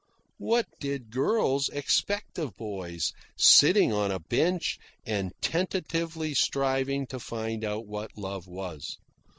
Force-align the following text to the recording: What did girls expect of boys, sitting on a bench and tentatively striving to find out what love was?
What 0.39 0.65
did 0.79 1.11
girls 1.11 1.69
expect 1.69 2.39
of 2.39 2.57
boys, 2.57 3.13
sitting 3.37 3.93
on 3.93 4.09
a 4.09 4.17
bench 4.17 4.79
and 5.05 5.31
tentatively 5.41 6.33
striving 6.33 7.05
to 7.05 7.19
find 7.19 7.63
out 7.63 7.85
what 7.85 8.17
love 8.17 8.47
was? 8.47 8.97